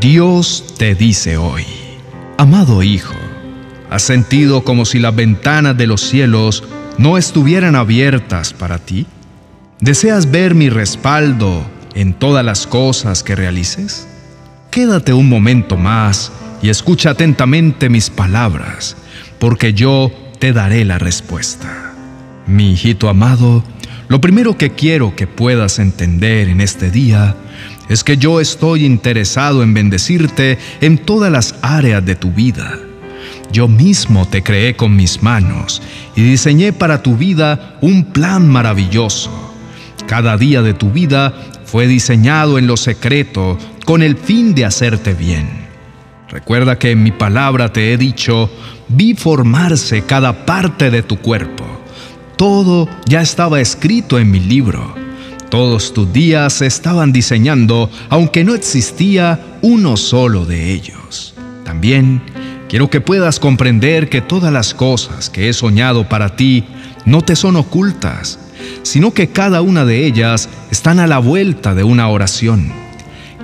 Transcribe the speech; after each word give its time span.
Dios 0.00 0.74
te 0.76 0.94
dice 0.94 1.38
hoy, 1.38 1.64
amado 2.36 2.82
Hijo, 2.82 3.14
¿has 3.88 4.02
sentido 4.02 4.62
como 4.62 4.84
si 4.84 4.98
las 4.98 5.16
ventanas 5.16 5.76
de 5.78 5.86
los 5.86 6.02
cielos 6.02 6.64
no 6.98 7.16
estuvieran 7.16 7.74
abiertas 7.74 8.52
para 8.52 8.78
ti? 8.78 9.06
¿Deseas 9.80 10.30
ver 10.30 10.54
mi 10.54 10.68
respaldo 10.68 11.64
en 11.94 12.12
todas 12.12 12.44
las 12.44 12.66
cosas 12.66 13.22
que 13.22 13.34
realices? 13.34 14.06
Quédate 14.70 15.14
un 15.14 15.30
momento 15.30 15.78
más 15.78 16.30
y 16.60 16.68
escucha 16.68 17.10
atentamente 17.10 17.88
mis 17.88 18.10
palabras, 18.10 18.98
porque 19.38 19.72
yo 19.72 20.12
te 20.38 20.52
daré 20.52 20.84
la 20.84 20.98
respuesta. 20.98 21.94
Mi 22.46 22.72
hijito 22.72 23.08
amado, 23.08 23.64
lo 24.08 24.20
primero 24.20 24.58
que 24.58 24.72
quiero 24.72 25.16
que 25.16 25.26
puedas 25.26 25.78
entender 25.78 26.48
en 26.48 26.60
este 26.60 26.90
día 26.90 27.34
es 27.88 28.02
que 28.02 28.16
yo 28.16 28.40
estoy 28.40 28.84
interesado 28.84 29.62
en 29.62 29.74
bendecirte 29.74 30.58
en 30.80 30.98
todas 30.98 31.30
las 31.30 31.54
áreas 31.62 32.04
de 32.04 32.16
tu 32.16 32.32
vida. 32.32 32.78
Yo 33.52 33.68
mismo 33.68 34.26
te 34.26 34.42
creé 34.42 34.74
con 34.74 34.96
mis 34.96 35.22
manos 35.22 35.80
y 36.16 36.22
diseñé 36.22 36.72
para 36.72 37.02
tu 37.02 37.16
vida 37.16 37.78
un 37.80 38.04
plan 38.04 38.48
maravilloso. 38.48 39.30
Cada 40.06 40.36
día 40.36 40.62
de 40.62 40.74
tu 40.74 40.90
vida 40.90 41.34
fue 41.64 41.86
diseñado 41.86 42.58
en 42.58 42.66
lo 42.66 42.76
secreto 42.76 43.58
con 43.84 44.02
el 44.02 44.16
fin 44.16 44.54
de 44.54 44.64
hacerte 44.64 45.14
bien. 45.14 45.48
Recuerda 46.28 46.78
que 46.78 46.90
en 46.90 47.02
mi 47.02 47.12
palabra 47.12 47.72
te 47.72 47.92
he 47.92 47.96
dicho, 47.96 48.50
vi 48.88 49.14
formarse 49.14 50.02
cada 50.02 50.44
parte 50.44 50.90
de 50.90 51.02
tu 51.02 51.18
cuerpo. 51.18 51.64
Todo 52.36 52.88
ya 53.06 53.22
estaba 53.22 53.60
escrito 53.60 54.18
en 54.18 54.30
mi 54.30 54.40
libro 54.40 55.05
todos 55.50 55.92
tus 55.92 56.12
días 56.12 56.54
se 56.54 56.66
estaban 56.66 57.12
diseñando, 57.12 57.90
aunque 58.08 58.44
no 58.44 58.54
existía 58.54 59.58
uno 59.62 59.96
solo 59.96 60.44
de 60.44 60.72
ellos. 60.72 61.34
También 61.64 62.22
quiero 62.68 62.90
que 62.90 63.00
puedas 63.00 63.40
comprender 63.40 64.08
que 64.08 64.20
todas 64.20 64.52
las 64.52 64.74
cosas 64.74 65.30
que 65.30 65.48
he 65.48 65.52
soñado 65.52 66.08
para 66.08 66.36
ti 66.36 66.64
no 67.04 67.22
te 67.22 67.36
son 67.36 67.56
ocultas, 67.56 68.38
sino 68.82 69.12
que 69.12 69.28
cada 69.28 69.62
una 69.62 69.84
de 69.84 70.06
ellas 70.06 70.48
están 70.70 70.98
a 70.98 71.06
la 71.06 71.18
vuelta 71.18 71.74
de 71.74 71.84
una 71.84 72.08
oración. 72.08 72.72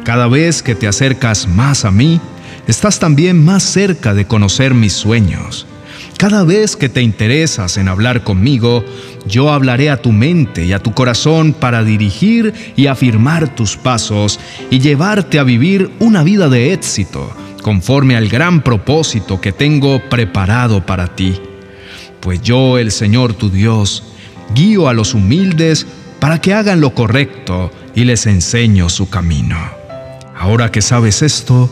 Cada 0.05 0.27
vez 0.27 0.63
que 0.63 0.75
te 0.75 0.89
acercas 0.89 1.47
más 1.47 1.85
a 1.85 1.91
mí, 1.91 2.21
estás 2.67 2.99
también 2.99 3.45
más 3.45 3.63
cerca 3.63 4.15
de 4.15 4.27
conocer 4.27 4.75
mis 4.75 4.93
sueños. 4.93 5.67
Cada 6.23 6.45
vez 6.45 6.77
que 6.77 6.89
te 6.89 7.03
interesas 7.03 7.77
en 7.79 7.89
hablar 7.89 8.23
conmigo, 8.23 8.85
yo 9.27 9.53
hablaré 9.53 9.91
a 9.91 10.01
tu 10.01 10.13
mente 10.13 10.65
y 10.65 10.73
a 10.73 10.79
tu 10.79 10.93
corazón 10.95 11.53
para 11.53 11.83
dirigir 11.83 12.55
y 12.77 12.87
afirmar 12.87 13.57
tus 13.57 13.77
pasos 13.77 14.39
y 14.71 14.79
llevarte 14.79 15.41
a 15.41 15.43
vivir 15.43 15.91
una 15.99 16.23
vida 16.23 16.49
de 16.49 16.75
éxito, 16.75 17.29
conforme 17.61 18.15
al 18.15 18.29
gran 18.29 18.63
propósito 18.63 19.41
que 19.41 19.51
tengo 19.51 20.01
preparado 20.09 20.87
para 20.87 21.09
ti. 21.09 21.41
Pues 22.21 22.41
yo, 22.41 22.79
el 22.79 22.93
Señor 22.93 23.35
tu 23.35 23.51
Dios, 23.51 24.05
guío 24.55 24.87
a 24.89 24.95
los 24.95 25.15
humildes 25.15 25.89
para 26.21 26.41
que 26.41 26.55
hagan 26.55 26.81
lo 26.81 26.95
correcto 26.95 27.73
y 27.97 28.05
les 28.05 28.27
enseño 28.27 28.91
su 28.91 29.11
camino. 29.11 29.59
Ahora 30.39 30.71
que 30.71 30.83
sabes 30.83 31.21
esto, 31.21 31.69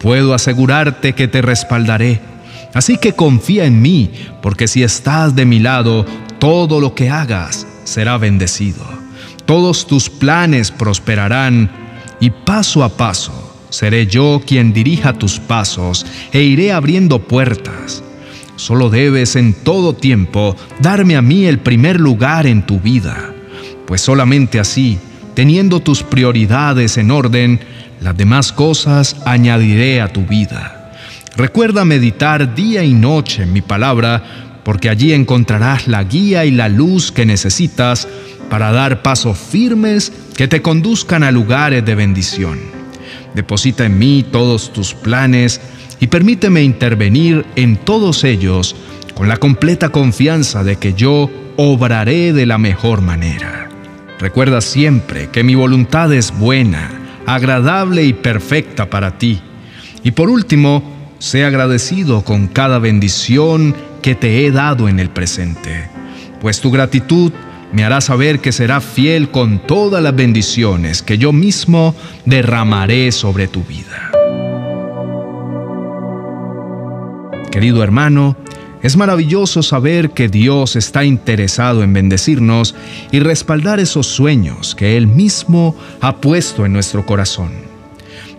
puedo 0.00 0.34
asegurarte 0.34 1.12
que 1.12 1.28
te 1.28 1.40
respaldaré 1.40 2.31
Así 2.74 2.96
que 2.96 3.12
confía 3.12 3.64
en 3.64 3.82
mí, 3.82 4.10
porque 4.40 4.68
si 4.68 4.82
estás 4.82 5.34
de 5.34 5.44
mi 5.44 5.58
lado, 5.58 6.06
todo 6.38 6.80
lo 6.80 6.94
que 6.94 7.10
hagas 7.10 7.66
será 7.84 8.18
bendecido. 8.18 8.84
Todos 9.44 9.86
tus 9.86 10.08
planes 10.08 10.70
prosperarán 10.70 11.70
y 12.20 12.30
paso 12.30 12.84
a 12.84 12.88
paso 12.88 13.42
seré 13.72 14.06
yo 14.06 14.42
quien 14.46 14.72
dirija 14.72 15.14
tus 15.14 15.38
pasos 15.40 16.04
e 16.30 16.42
iré 16.42 16.72
abriendo 16.72 17.20
puertas. 17.20 18.04
Solo 18.56 18.90
debes 18.90 19.34
en 19.34 19.54
todo 19.54 19.94
tiempo 19.94 20.54
darme 20.78 21.16
a 21.16 21.22
mí 21.22 21.46
el 21.46 21.58
primer 21.58 21.98
lugar 21.98 22.46
en 22.46 22.64
tu 22.66 22.78
vida, 22.80 23.34
pues 23.86 24.02
solamente 24.02 24.60
así, 24.60 24.98
teniendo 25.34 25.80
tus 25.80 26.02
prioridades 26.02 26.98
en 26.98 27.10
orden, 27.10 27.60
las 28.00 28.16
demás 28.16 28.52
cosas 28.52 29.16
añadiré 29.24 30.02
a 30.02 30.12
tu 30.12 30.26
vida. 30.26 30.81
Recuerda 31.36 31.84
meditar 31.84 32.54
día 32.54 32.84
y 32.84 32.92
noche 32.92 33.44
en 33.44 33.52
mi 33.52 33.62
palabra, 33.62 34.60
porque 34.64 34.90
allí 34.90 35.12
encontrarás 35.12 35.88
la 35.88 36.04
guía 36.04 36.44
y 36.44 36.50
la 36.50 36.68
luz 36.68 37.10
que 37.10 37.24
necesitas 37.24 38.06
para 38.50 38.70
dar 38.70 39.02
pasos 39.02 39.38
firmes 39.38 40.12
que 40.36 40.46
te 40.46 40.60
conduzcan 40.60 41.22
a 41.22 41.30
lugares 41.30 41.84
de 41.86 41.94
bendición. 41.94 42.58
Deposita 43.34 43.86
en 43.86 43.98
mí 43.98 44.26
todos 44.30 44.74
tus 44.74 44.92
planes 44.92 45.60
y 46.00 46.08
permíteme 46.08 46.62
intervenir 46.62 47.46
en 47.56 47.78
todos 47.78 48.24
ellos 48.24 48.76
con 49.14 49.26
la 49.28 49.38
completa 49.38 49.88
confianza 49.88 50.62
de 50.64 50.76
que 50.76 50.92
yo 50.92 51.30
obraré 51.56 52.34
de 52.34 52.44
la 52.44 52.58
mejor 52.58 53.00
manera. 53.00 53.70
Recuerda 54.18 54.60
siempre 54.60 55.30
que 55.30 55.44
mi 55.44 55.54
voluntad 55.54 56.12
es 56.12 56.30
buena, 56.38 56.90
agradable 57.24 58.04
y 58.04 58.12
perfecta 58.12 58.90
para 58.90 59.16
ti. 59.16 59.40
Y 60.04 60.10
por 60.10 60.28
último, 60.28 61.01
Sé 61.22 61.44
agradecido 61.44 62.24
con 62.24 62.48
cada 62.48 62.80
bendición 62.80 63.76
que 64.02 64.16
te 64.16 64.44
he 64.44 64.50
dado 64.50 64.88
en 64.88 64.98
el 64.98 65.08
presente, 65.08 65.88
pues 66.40 66.60
tu 66.60 66.72
gratitud 66.72 67.30
me 67.72 67.84
hará 67.84 68.00
saber 68.00 68.40
que 68.40 68.50
será 68.50 68.80
fiel 68.80 69.30
con 69.30 69.64
todas 69.64 70.02
las 70.02 70.16
bendiciones 70.16 71.00
que 71.00 71.18
yo 71.18 71.32
mismo 71.32 71.94
derramaré 72.24 73.12
sobre 73.12 73.46
tu 73.46 73.62
vida. 73.62 74.10
Querido 77.52 77.84
hermano, 77.84 78.36
es 78.82 78.96
maravilloso 78.96 79.62
saber 79.62 80.10
que 80.10 80.26
Dios 80.26 80.74
está 80.74 81.04
interesado 81.04 81.84
en 81.84 81.92
bendecirnos 81.92 82.74
y 83.12 83.20
respaldar 83.20 83.78
esos 83.78 84.08
sueños 84.08 84.74
que 84.74 84.96
Él 84.96 85.06
mismo 85.06 85.76
ha 86.00 86.16
puesto 86.16 86.66
en 86.66 86.72
nuestro 86.72 87.06
corazón. 87.06 87.61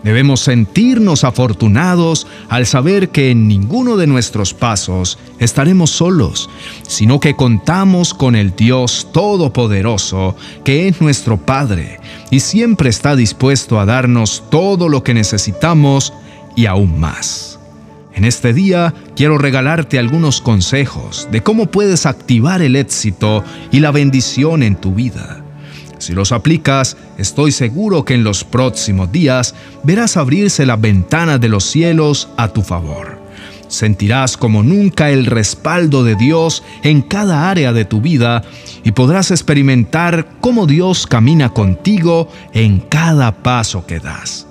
Debemos 0.04 0.40
sentirnos 0.40 1.24
afortunados 1.24 2.26
al 2.50 2.66
saber 2.66 3.08
que 3.08 3.30
en 3.30 3.48
ninguno 3.48 3.96
de 3.96 4.06
nuestros 4.06 4.52
pasos 4.52 5.18
estaremos 5.38 5.90
solos, 5.90 6.50
sino 6.86 7.20
que 7.20 7.34
contamos 7.34 8.12
con 8.12 8.36
el 8.36 8.54
Dios 8.54 9.08
Todopoderoso, 9.12 10.36
que 10.62 10.88
es 10.88 11.00
nuestro 11.00 11.38
Padre, 11.38 12.00
y 12.30 12.40
siempre 12.40 12.90
está 12.90 13.16
dispuesto 13.16 13.80
a 13.80 13.86
darnos 13.86 14.44
todo 14.50 14.90
lo 14.90 15.02
que 15.02 15.14
necesitamos 15.14 16.12
y 16.54 16.66
aún 16.66 17.00
más. 17.00 17.58
En 18.12 18.26
este 18.26 18.52
día 18.52 18.92
quiero 19.16 19.38
regalarte 19.38 19.98
algunos 19.98 20.42
consejos 20.42 21.28
de 21.32 21.42
cómo 21.42 21.66
puedes 21.66 22.04
activar 22.04 22.60
el 22.60 22.76
éxito 22.76 23.42
y 23.72 23.80
la 23.80 23.90
bendición 23.90 24.62
en 24.62 24.76
tu 24.76 24.92
vida. 24.94 25.43
Si 26.04 26.12
los 26.12 26.32
aplicas, 26.32 26.98
estoy 27.16 27.50
seguro 27.50 28.04
que 28.04 28.12
en 28.12 28.24
los 28.24 28.44
próximos 28.44 29.10
días 29.10 29.54
verás 29.84 30.18
abrirse 30.18 30.66
la 30.66 30.76
ventana 30.76 31.38
de 31.38 31.48
los 31.48 31.64
cielos 31.64 32.28
a 32.36 32.48
tu 32.48 32.60
favor. 32.60 33.18
Sentirás 33.68 34.36
como 34.36 34.62
nunca 34.62 35.08
el 35.08 35.24
respaldo 35.24 36.04
de 36.04 36.14
Dios 36.14 36.62
en 36.82 37.00
cada 37.00 37.48
área 37.48 37.72
de 37.72 37.86
tu 37.86 38.02
vida 38.02 38.42
y 38.84 38.92
podrás 38.92 39.30
experimentar 39.30 40.28
cómo 40.42 40.66
Dios 40.66 41.06
camina 41.06 41.48
contigo 41.48 42.28
en 42.52 42.80
cada 42.80 43.42
paso 43.42 43.86
que 43.86 43.98
das. 43.98 44.46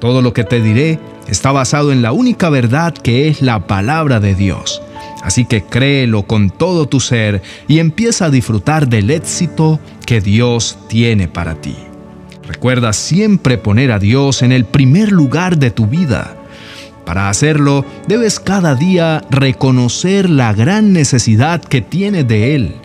Todo 0.00 0.22
lo 0.22 0.32
que 0.32 0.44
te 0.44 0.62
diré 0.62 0.98
está 1.28 1.52
basado 1.52 1.92
en 1.92 2.00
la 2.00 2.12
única 2.12 2.48
verdad 2.48 2.94
que 2.94 3.28
es 3.28 3.42
la 3.42 3.66
palabra 3.66 4.18
de 4.18 4.34
Dios 4.34 4.80
Así 5.26 5.44
que 5.44 5.64
créelo 5.64 6.22
con 6.22 6.50
todo 6.50 6.86
tu 6.86 7.00
ser 7.00 7.42
y 7.66 7.80
empieza 7.80 8.26
a 8.26 8.30
disfrutar 8.30 8.86
del 8.86 9.10
éxito 9.10 9.80
que 10.06 10.20
Dios 10.20 10.78
tiene 10.88 11.26
para 11.26 11.60
ti. 11.60 11.74
Recuerda 12.46 12.92
siempre 12.92 13.58
poner 13.58 13.90
a 13.90 13.98
Dios 13.98 14.42
en 14.42 14.52
el 14.52 14.64
primer 14.64 15.10
lugar 15.10 15.58
de 15.58 15.72
tu 15.72 15.88
vida. 15.88 16.36
Para 17.04 17.28
hacerlo, 17.28 17.84
debes 18.06 18.38
cada 18.38 18.76
día 18.76 19.20
reconocer 19.28 20.30
la 20.30 20.52
gran 20.52 20.92
necesidad 20.92 21.60
que 21.60 21.80
tienes 21.80 22.28
de 22.28 22.54
Él, 22.54 22.76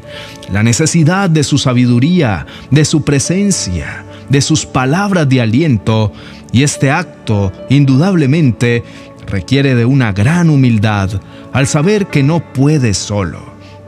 la 0.51 0.63
necesidad 0.63 1.29
de 1.29 1.43
su 1.43 1.59
sabiduría, 1.59 2.47
de 2.71 2.85
su 2.85 3.03
presencia, 3.03 4.03
de 4.29 4.41
sus 4.41 4.65
palabras 4.65 5.29
de 5.29 5.41
aliento, 5.41 6.11
y 6.51 6.63
este 6.63 6.91
acto, 6.91 7.51
indudablemente, 7.69 8.83
requiere 9.31 9.73
de 9.73 9.85
una 9.85 10.11
gran 10.11 10.49
humildad 10.49 11.09
al 11.53 11.65
saber 11.65 12.07
que 12.07 12.21
no 12.21 12.41
puedes 12.53 12.97
solo, 12.97 13.39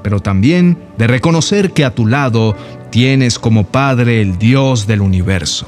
pero 0.02 0.20
también 0.20 0.78
de 0.98 1.08
reconocer 1.08 1.72
que 1.72 1.86
a 1.86 1.94
tu 1.94 2.08
lado 2.08 2.56
tienes 2.90 3.38
como 3.38 3.66
Padre 3.66 4.22
el 4.22 4.38
Dios 4.38 4.88
del 4.88 5.02
universo, 5.02 5.68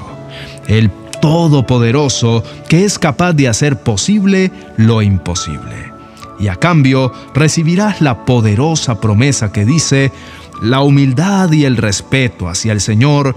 el 0.66 0.90
Todopoderoso 1.20 2.44
que 2.68 2.84
es 2.84 2.98
capaz 2.98 3.32
de 3.32 3.48
hacer 3.48 3.80
posible 3.80 4.50
lo 4.76 5.02
imposible. 5.02 5.92
Y 6.38 6.48
a 6.48 6.56
cambio 6.56 7.12
recibirás 7.34 8.00
la 8.00 8.26
poderosa 8.26 9.00
promesa 9.00 9.50
que 9.50 9.64
dice, 9.64 10.12
la 10.62 10.80
humildad 10.80 11.50
y 11.52 11.64
el 11.64 11.78
respeto 11.78 12.48
hacia 12.48 12.72
el 12.72 12.80
Señor 12.80 13.34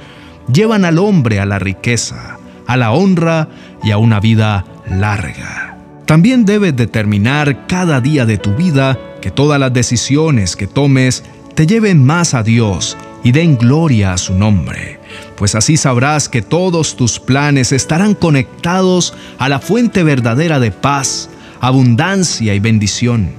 llevan 0.51 0.85
al 0.85 0.99
hombre 0.99 1.39
a 1.39 1.45
la 1.45 1.59
riqueza, 1.59 2.37
a 2.67 2.77
la 2.77 2.91
honra 2.91 3.47
y 3.83 3.91
a 3.91 3.97
una 3.97 4.19
vida 4.19 4.65
larga. 4.89 5.68
También 6.09 6.43
debes 6.43 6.75
determinar 6.75 7.67
cada 7.67 8.01
día 8.01 8.25
de 8.25 8.39
tu 8.39 8.55
vida 8.55 8.97
que 9.21 9.29
todas 9.29 9.59
las 9.59 9.71
decisiones 9.71 10.55
que 10.55 10.65
tomes 10.65 11.23
te 11.53 11.67
lleven 11.67 12.03
más 12.03 12.33
a 12.33 12.41
Dios 12.41 12.97
y 13.23 13.31
den 13.31 13.59
gloria 13.59 14.13
a 14.13 14.17
su 14.17 14.33
nombre, 14.33 14.99
pues 15.37 15.53
así 15.53 15.77
sabrás 15.77 16.27
que 16.27 16.41
todos 16.41 16.95
tus 16.95 17.19
planes 17.19 17.71
estarán 17.71 18.15
conectados 18.15 19.13
a 19.37 19.49
la 19.49 19.59
fuente 19.59 20.01
verdadera 20.01 20.59
de 20.59 20.71
paz, 20.71 21.29
abundancia 21.61 22.55
y 22.55 22.59
bendición. 22.59 23.29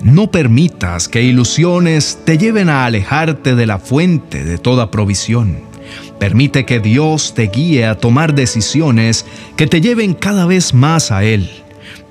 No 0.00 0.30
permitas 0.30 1.08
que 1.08 1.22
ilusiones 1.22 2.20
te 2.24 2.38
lleven 2.38 2.68
a 2.68 2.86
alejarte 2.86 3.56
de 3.56 3.66
la 3.66 3.80
fuente 3.80 4.44
de 4.44 4.58
toda 4.58 4.92
provisión. 4.92 5.58
Permite 6.20 6.66
que 6.66 6.78
Dios 6.78 7.34
te 7.34 7.48
guíe 7.48 7.84
a 7.84 7.98
tomar 7.98 8.32
decisiones 8.32 9.26
que 9.56 9.66
te 9.66 9.80
lleven 9.80 10.14
cada 10.14 10.46
vez 10.46 10.72
más 10.72 11.10
a 11.10 11.24
Él, 11.24 11.65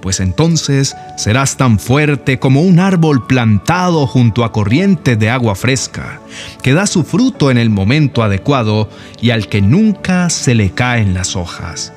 pues 0.06 0.20
entonces 0.20 0.96
serás 1.18 1.58
tan 1.58 1.80
fuerte 1.80 2.38
como 2.38 2.62
un 2.62 2.78
árbol 2.78 3.26
plantado 3.26 4.06
junto 4.06 4.44
a 4.44 4.52
corriente 4.52 5.16
de 5.16 5.32
agua 5.32 5.56
fresca, 5.56 6.22
que 6.62 6.74
da 6.74 6.86
su 6.86 7.04
fruto 7.04 7.50
en 7.50 7.58
el 7.58 7.72
momento 7.72 8.22
adecuado 8.22 8.88
y 9.20 9.32
al 9.32 9.48
que 9.48 9.64
nunca 9.64 10.30
se 10.30 10.54
le 10.54 10.70
caen 10.70 11.16
las 11.16 11.36
hojas. 11.36 11.92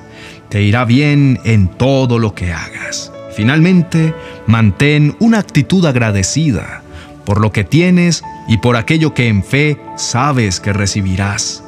Te 0.48 0.62
irá 0.62 0.86
bien 0.86 1.38
en 1.44 1.68
todo 1.68 2.18
lo 2.18 2.34
que 2.34 2.50
hagas. 2.50 3.12
Finalmente, 3.36 4.14
mantén 4.46 5.14
una 5.18 5.40
actitud 5.40 5.84
agradecida 5.84 6.80
por 7.26 7.42
lo 7.42 7.52
que 7.52 7.64
tienes 7.64 8.22
y 8.48 8.56
por 8.56 8.76
aquello 8.76 9.12
que 9.12 9.28
en 9.28 9.44
fe 9.44 9.78
sabes 9.98 10.60
que 10.60 10.72
recibirás. 10.72 11.62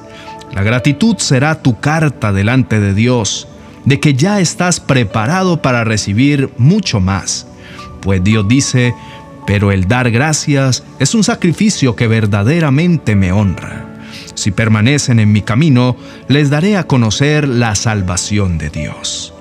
La 0.55 0.63
gratitud 0.63 1.19
será 1.19 1.61
tu 1.61 1.81
carta 1.81 2.33
delante 2.33 2.81
de 2.81 2.95
Dios, 2.95 3.47
de 3.85 4.01
que 4.01 4.15
ya 4.15 4.41
estás 4.41 4.81
preparado 4.81 5.63
para 5.63 5.85
recibir 5.85 6.51
mucho 6.59 7.01
más. 7.01 7.47
Pues 8.01 8.23
Dios 8.23 8.47
dice, 8.49 8.95
pero 9.47 9.73
el 9.73 9.89
dar 9.89 10.11
gracias 10.11 10.85
es 10.99 11.15
un 11.15 11.25
sacrificio 11.25 11.97
que 11.97 12.07
verdaderamente 12.07 13.17
me 13.17 13.33
honra. 13.33 13.87
Si 14.35 14.51
permanecen 14.51 15.19
en 15.19 15.33
mi 15.33 15.43
camino, 15.43 15.97
les 16.29 16.51
daré 16.51 16.77
a 16.77 16.87
conocer 16.87 17.49
la 17.49 17.75
salvación 17.75 18.59
de 18.59 18.71
Dios. 18.71 19.35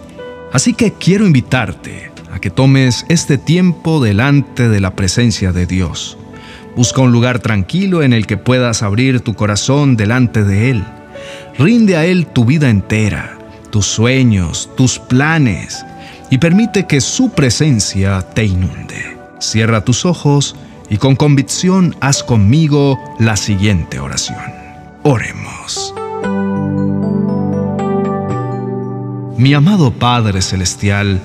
Así 0.51 0.73
que 0.73 0.93
quiero 0.93 1.25
invitarte 1.25 2.11
a 2.33 2.39
que 2.39 2.49
tomes 2.49 3.05
este 3.07 3.37
tiempo 3.37 4.03
delante 4.03 4.67
de 4.67 4.79
la 4.79 4.95
presencia 4.95 5.51
de 5.51 5.65
Dios. 5.65 6.17
Busca 6.75 7.01
un 7.01 7.11
lugar 7.11 7.39
tranquilo 7.39 8.03
en 8.03 8.13
el 8.13 8.27
que 8.27 8.37
puedas 8.37 8.83
abrir 8.83 9.21
tu 9.21 9.35
corazón 9.35 9.95
delante 9.95 10.43
de 10.43 10.71
Él. 10.71 10.83
Rinde 11.57 11.97
a 11.97 12.05
Él 12.05 12.27
tu 12.27 12.45
vida 12.45 12.69
entera, 12.69 13.38
tus 13.69 13.85
sueños, 13.85 14.69
tus 14.75 14.99
planes, 14.99 15.85
y 16.29 16.37
permite 16.37 16.85
que 16.85 17.01
su 17.01 17.31
presencia 17.31 18.21
te 18.21 18.45
inunde. 18.45 19.17
Cierra 19.39 19.83
tus 19.83 20.05
ojos 20.05 20.55
y 20.89 20.97
con 20.97 21.15
convicción 21.15 21.95
haz 22.01 22.23
conmigo 22.23 22.99
la 23.19 23.37
siguiente 23.37 23.99
oración. 23.99 24.39
Oremos. 25.03 25.93
Mi 29.37 29.53
amado 29.53 29.91
Padre 29.91 30.41
Celestial, 30.41 31.21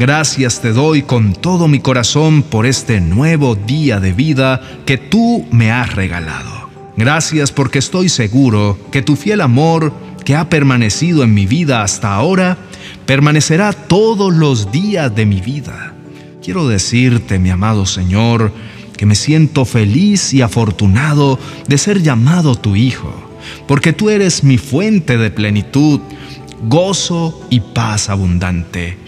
Gracias 0.00 0.62
te 0.62 0.72
doy 0.72 1.02
con 1.02 1.34
todo 1.34 1.68
mi 1.68 1.80
corazón 1.80 2.42
por 2.42 2.64
este 2.64 3.02
nuevo 3.02 3.54
día 3.54 4.00
de 4.00 4.14
vida 4.14 4.62
que 4.86 4.96
tú 4.96 5.46
me 5.50 5.70
has 5.70 5.94
regalado. 5.94 6.70
Gracias 6.96 7.52
porque 7.52 7.80
estoy 7.80 8.08
seguro 8.08 8.78
que 8.90 9.02
tu 9.02 9.14
fiel 9.14 9.42
amor 9.42 9.92
que 10.30 10.36
ha 10.36 10.48
permanecido 10.48 11.24
en 11.24 11.34
mi 11.34 11.44
vida 11.44 11.82
hasta 11.82 12.14
ahora, 12.14 12.56
permanecerá 13.04 13.72
todos 13.72 14.32
los 14.32 14.70
días 14.70 15.12
de 15.12 15.26
mi 15.26 15.40
vida. 15.40 15.92
Quiero 16.40 16.68
decirte, 16.68 17.40
mi 17.40 17.50
amado 17.50 17.84
Señor, 17.84 18.52
que 18.96 19.06
me 19.06 19.16
siento 19.16 19.64
feliz 19.64 20.32
y 20.32 20.40
afortunado 20.40 21.36
de 21.66 21.78
ser 21.78 22.00
llamado 22.00 22.54
tu 22.54 22.76
Hijo, 22.76 23.12
porque 23.66 23.92
tú 23.92 24.08
eres 24.08 24.44
mi 24.44 24.56
fuente 24.56 25.18
de 25.18 25.32
plenitud, 25.32 25.98
gozo 26.62 27.44
y 27.50 27.58
paz 27.58 28.08
abundante. 28.08 28.98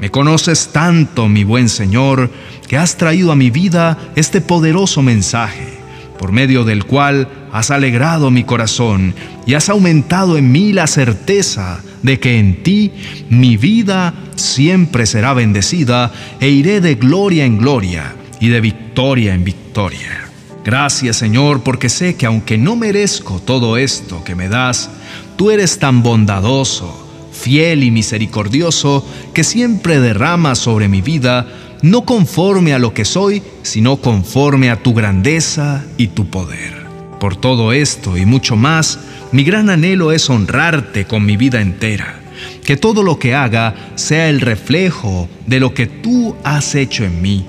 Me 0.00 0.10
conoces 0.10 0.70
tanto, 0.72 1.28
mi 1.28 1.44
buen 1.44 1.68
Señor, 1.68 2.28
que 2.66 2.76
has 2.76 2.96
traído 2.96 3.30
a 3.30 3.36
mi 3.36 3.50
vida 3.50 3.96
este 4.16 4.40
poderoso 4.40 5.00
mensaje, 5.00 5.75
por 6.18 6.32
medio 6.32 6.64
del 6.64 6.84
cual 6.84 7.28
has 7.52 7.70
alegrado 7.70 8.30
mi 8.30 8.44
corazón 8.44 9.14
y 9.46 9.54
has 9.54 9.68
aumentado 9.68 10.36
en 10.36 10.50
mí 10.52 10.72
la 10.72 10.86
certeza 10.86 11.80
de 12.02 12.20
que 12.20 12.38
en 12.38 12.62
ti 12.62 12.92
mi 13.28 13.56
vida 13.56 14.14
siempre 14.36 15.06
será 15.06 15.34
bendecida 15.34 16.12
e 16.40 16.48
iré 16.48 16.80
de 16.80 16.94
gloria 16.94 17.44
en 17.44 17.58
gloria 17.58 18.14
y 18.40 18.48
de 18.48 18.60
victoria 18.60 19.34
en 19.34 19.44
victoria. 19.44 20.28
Gracias 20.64 21.16
Señor 21.16 21.62
porque 21.62 21.88
sé 21.88 22.16
que 22.16 22.26
aunque 22.26 22.58
no 22.58 22.76
merezco 22.76 23.40
todo 23.40 23.76
esto 23.76 24.24
que 24.24 24.34
me 24.34 24.48
das, 24.48 24.90
tú 25.36 25.50
eres 25.50 25.78
tan 25.78 26.02
bondadoso, 26.02 27.06
fiel 27.32 27.84
y 27.84 27.90
misericordioso 27.90 29.06
que 29.32 29.44
siempre 29.44 30.00
derrama 30.00 30.54
sobre 30.54 30.88
mi 30.88 31.02
vida, 31.02 31.46
no 31.82 32.04
conforme 32.04 32.72
a 32.72 32.78
lo 32.78 32.94
que 32.94 33.04
soy, 33.04 33.42
sino 33.62 33.96
conforme 33.98 34.70
a 34.70 34.82
tu 34.82 34.94
grandeza 34.94 35.84
y 35.96 36.08
tu 36.08 36.26
poder. 36.26 36.86
Por 37.20 37.36
todo 37.36 37.72
esto 37.72 38.16
y 38.16 38.26
mucho 38.26 38.56
más, 38.56 38.98
mi 39.32 39.44
gran 39.44 39.70
anhelo 39.70 40.12
es 40.12 40.28
honrarte 40.30 41.06
con 41.06 41.24
mi 41.24 41.36
vida 41.36 41.60
entera, 41.60 42.20
que 42.64 42.76
todo 42.76 43.02
lo 43.02 43.18
que 43.18 43.34
haga 43.34 43.74
sea 43.94 44.28
el 44.28 44.40
reflejo 44.40 45.28
de 45.46 45.60
lo 45.60 45.74
que 45.74 45.86
tú 45.86 46.36
has 46.44 46.74
hecho 46.74 47.04
en 47.04 47.22
mí, 47.22 47.46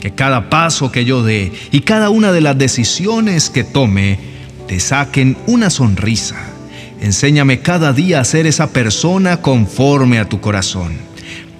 que 0.00 0.12
cada 0.12 0.50
paso 0.50 0.90
que 0.90 1.04
yo 1.04 1.22
dé 1.22 1.52
y 1.70 1.80
cada 1.80 2.10
una 2.10 2.32
de 2.32 2.40
las 2.40 2.58
decisiones 2.58 3.50
que 3.50 3.64
tome 3.64 4.18
te 4.66 4.80
saquen 4.80 5.36
una 5.46 5.70
sonrisa 5.70 6.54
Enséñame 7.04 7.60
cada 7.60 7.92
día 7.92 8.18
a 8.18 8.24
ser 8.24 8.46
esa 8.46 8.70
persona 8.70 9.42
conforme 9.42 10.18
a 10.18 10.26
tu 10.26 10.40
corazón. 10.40 10.92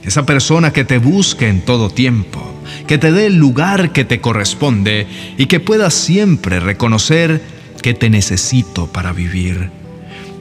Esa 0.04 0.26
persona 0.26 0.72
que 0.72 0.84
te 0.84 0.98
busque 0.98 1.48
en 1.48 1.62
todo 1.62 1.88
tiempo, 1.88 2.42
que 2.86 2.98
te 2.98 3.10
dé 3.10 3.26
el 3.26 3.36
lugar 3.36 3.92
que 3.92 4.04
te 4.04 4.20
corresponde 4.20 5.06
y 5.38 5.46
que 5.46 5.60
puedas 5.60 5.94
siempre 5.94 6.60
reconocer 6.60 7.42
que 7.80 7.94
te 7.94 8.10
necesito 8.10 8.86
para 8.86 9.12
vivir. 9.12 9.70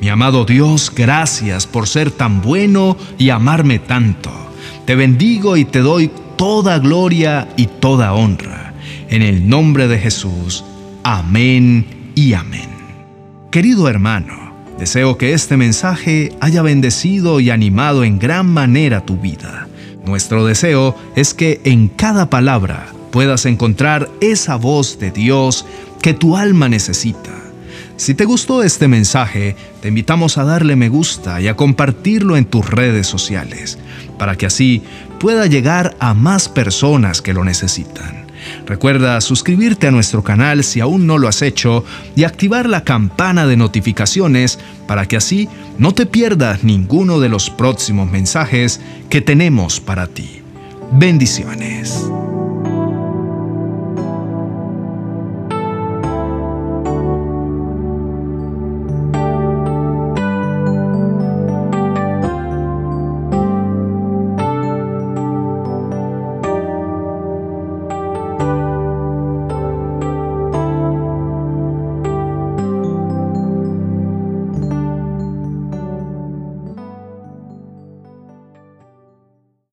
Mi 0.01 0.09
amado 0.09 0.43
Dios, 0.43 0.91
gracias 0.93 1.65
por 1.65 1.87
ser 1.87 2.11
tan 2.11 2.41
bueno 2.41 2.97
y 3.17 3.29
amarme 3.29 3.79
tanto. 3.79 4.31
Te 4.85 4.95
bendigo 4.95 5.55
y 5.55 5.63
te 5.63 5.79
doy 5.79 6.11
toda 6.35 6.77
gloria 6.79 7.47
y 7.55 7.67
toda 7.67 8.13
honra. 8.13 8.73
En 9.09 9.21
el 9.21 9.47
nombre 9.47 9.87
de 9.87 9.97
Jesús. 9.97 10.65
Amén 11.03 12.11
y 12.15 12.33
amén. 12.33 12.69
Querido 13.49 13.87
hermano, 13.87 14.42
Deseo 14.83 15.17
que 15.17 15.31
este 15.31 15.55
mensaje 15.55 16.33
haya 16.41 16.61
bendecido 16.61 17.39
y 17.39 17.51
animado 17.51 18.03
en 18.03 18.19
gran 18.19 18.47
manera 18.47 19.05
tu 19.05 19.15
vida. 19.15 19.69
Nuestro 20.05 20.45
deseo 20.45 20.93
es 21.15 21.33
que 21.33 21.61
en 21.63 21.87
cada 21.87 22.29
palabra 22.29 22.87
puedas 23.09 23.45
encontrar 23.45 24.09
esa 24.19 24.57
voz 24.57 24.99
de 24.99 25.11
Dios 25.11 25.65
que 26.01 26.13
tu 26.13 26.35
alma 26.35 26.67
necesita. 26.67 27.31
Si 27.95 28.13
te 28.13 28.25
gustó 28.25 28.61
este 28.61 28.89
mensaje, 28.89 29.55
te 29.81 29.87
invitamos 29.87 30.37
a 30.37 30.43
darle 30.43 30.75
me 30.75 30.89
gusta 30.89 31.39
y 31.39 31.47
a 31.47 31.55
compartirlo 31.55 32.35
en 32.35 32.43
tus 32.43 32.69
redes 32.69 33.07
sociales, 33.07 33.79
para 34.19 34.35
que 34.35 34.47
así 34.47 34.81
pueda 35.17 35.45
llegar 35.45 35.95
a 35.99 36.13
más 36.13 36.49
personas 36.49 37.21
que 37.21 37.33
lo 37.33 37.45
necesitan. 37.45 38.22
Recuerda 38.65 39.19
suscribirte 39.21 39.87
a 39.87 39.91
nuestro 39.91 40.23
canal 40.23 40.63
si 40.63 40.79
aún 40.79 41.05
no 41.05 41.17
lo 41.17 41.27
has 41.27 41.41
hecho 41.41 41.83
y 42.15 42.23
activar 42.23 42.67
la 42.69 42.83
campana 42.83 43.45
de 43.45 43.57
notificaciones 43.57 44.59
para 44.87 45.05
que 45.05 45.17
así 45.17 45.49
no 45.77 45.93
te 45.93 46.05
pierdas 46.05 46.63
ninguno 46.63 47.19
de 47.19 47.29
los 47.29 47.49
próximos 47.49 48.09
mensajes 48.09 48.79
que 49.09 49.21
tenemos 49.21 49.79
para 49.79 50.07
ti. 50.07 50.41
Bendiciones. 50.91 52.09